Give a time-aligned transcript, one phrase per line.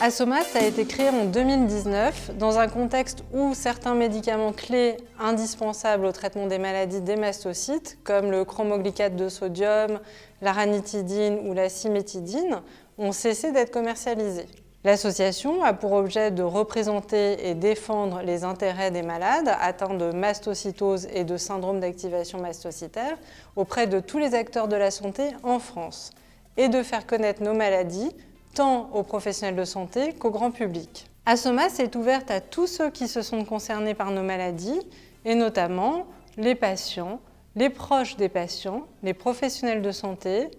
[0.00, 6.10] Asomas a été créé en 2019 dans un contexte où certains médicaments clés indispensables au
[6.10, 10.00] traitement des maladies des mastocytes, comme le chromoglycate de sodium,
[10.42, 12.60] la ranitidine ou la cimétidine,
[12.98, 14.46] ont cessé d'être commercialisés.
[14.82, 21.06] L'association a pour objet de représenter et défendre les intérêts des malades atteints de mastocytose
[21.14, 23.16] et de syndrome d'activation mastocytaire
[23.54, 26.10] auprès de tous les acteurs de la santé en France
[26.56, 28.10] et de faire connaître nos maladies
[28.54, 31.06] tant aux professionnels de santé qu'au grand public.
[31.26, 34.80] Asomas est ouverte à tous ceux qui se sont concernés par nos maladies,
[35.24, 37.20] et notamment les patients,
[37.56, 40.50] les proches des patients, les professionnels de santé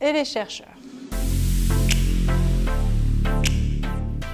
[0.00, 0.74] et les chercheurs.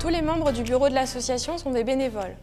[0.01, 2.37] Tous les membres du bureau de l'association sont des bénévoles.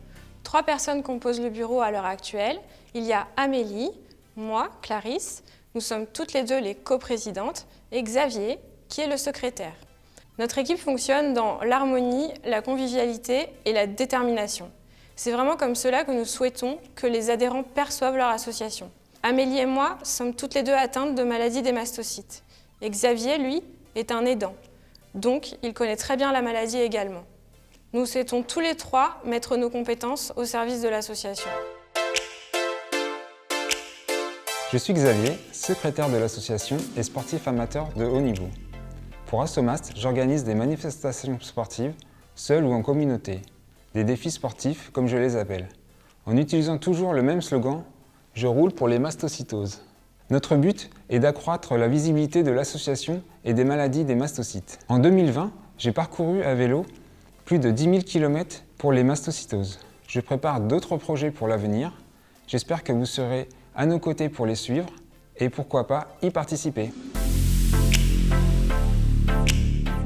[0.44, 2.60] Trois personnes composent le bureau à l'heure actuelle.
[2.94, 3.92] Il y a Amélie,
[4.36, 8.60] moi, Clarisse, nous sommes toutes les deux les coprésidentes, et Xavier,
[8.90, 9.74] qui est le secrétaire.
[10.40, 14.70] Notre équipe fonctionne dans l'harmonie, la convivialité et la détermination.
[15.16, 18.92] C'est vraiment comme cela que nous souhaitons que les adhérents perçoivent leur association.
[19.24, 22.44] Amélie et moi sommes toutes les deux atteintes de maladie des mastocytes.
[22.82, 23.64] Et Xavier, lui,
[23.96, 24.54] est un aidant.
[25.16, 27.24] Donc, il connaît très bien la maladie également.
[27.94, 31.50] Nous souhaitons tous les trois mettre nos compétences au service de l'association.
[34.72, 38.50] Je suis Xavier, secrétaire de l'association et sportif amateur de haut niveau.
[39.28, 41.92] Pour Assomast, j'organise des manifestations sportives,
[42.34, 43.42] seules ou en communauté,
[43.94, 45.68] des défis sportifs comme je les appelle,
[46.26, 47.84] en utilisant toujours le même slogan
[48.34, 49.82] «Je roule pour les mastocytoses».
[50.30, 54.80] Notre but est d'accroître la visibilité de l'association et des maladies des mastocytes.
[54.88, 56.86] En 2020, j'ai parcouru à vélo
[57.44, 59.80] plus de 10 000 km pour les mastocytoses.
[60.08, 61.92] Je prépare d'autres projets pour l'avenir.
[62.48, 64.88] J'espère que vous serez à nos côtés pour les suivre
[65.36, 66.94] et pourquoi pas y participer.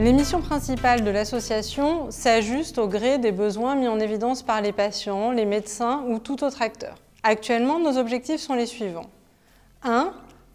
[0.01, 4.71] Les missions principales de l'association s'ajustent au gré des besoins mis en évidence par les
[4.71, 6.95] patients, les médecins ou tout autre acteur.
[7.21, 9.11] Actuellement, nos objectifs sont les suivants.
[9.83, 10.11] 1.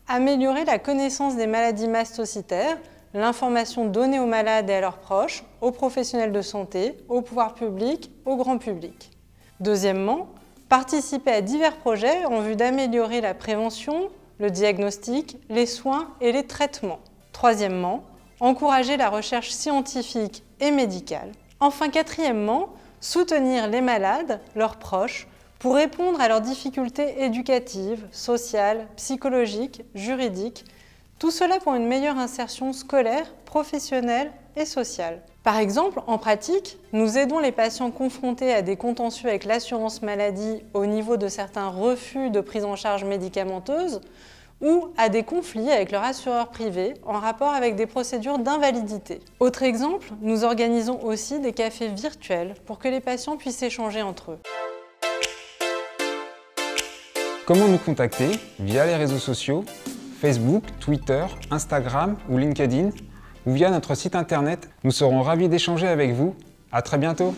[0.09, 2.77] Améliorer la connaissance des maladies mastocytaires,
[3.15, 8.11] l'information donnée aux malades et à leurs proches, aux professionnels de santé, au pouvoir public,
[8.25, 9.13] au grand public.
[9.61, 10.27] Deuxièmement,
[10.69, 14.09] participer à divers projets en vue d'améliorer la prévention,
[14.41, 16.99] le diagnostic, les soins et les traitements.
[17.31, 18.03] Troisièmement,
[18.41, 21.33] encourager la recherche scientifique et médicale.
[21.61, 22.69] Enfin, quatrièmement,
[23.01, 25.27] soutenir les malades, leurs proches,
[25.59, 30.65] pour répondre à leurs difficultés éducatives, sociales, psychologiques, juridiques,
[31.19, 35.23] tout cela pour une meilleure insertion scolaire, professionnelle et sociale.
[35.43, 40.63] Par exemple, en pratique, nous aidons les patients confrontés à des contentieux avec l'assurance maladie
[40.75, 44.01] au niveau de certains refus de prise en charge médicamenteuse
[44.61, 49.21] ou à des conflits avec leur assureur privé en rapport avec des procédures d'invalidité.
[49.41, 54.33] Autre exemple, nous organisons aussi des cafés virtuels pour que les patients puissent échanger entre
[54.33, 54.39] eux.
[57.47, 59.65] Comment nous contacter Via les réseaux sociaux,
[60.21, 62.91] Facebook, Twitter, Instagram ou LinkedIn
[63.47, 64.69] ou via notre site internet?
[64.83, 66.35] Nous serons ravis d'échanger avec vous.
[66.73, 67.35] À très bientôt